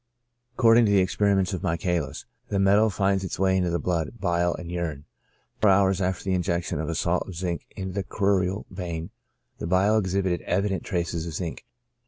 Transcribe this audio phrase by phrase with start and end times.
[0.55, 4.55] According to the experiments of Michaelis, the metal finds its way into the blood, bile,
[4.55, 5.05] and urine; twenty
[5.61, 9.11] four hours after the injection of a salt of zinc into the crural vein,
[9.59, 11.67] the bile exhibited evident traces of zinc.